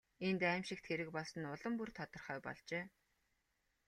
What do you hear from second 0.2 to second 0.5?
Энд